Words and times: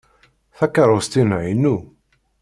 Takeṛṛust-inna 0.57 1.37
inu. 1.51 1.77